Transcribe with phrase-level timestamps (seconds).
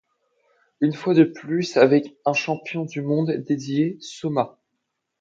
[0.79, 4.57] Une fois de plus avec un champion du monde dédié, Soma.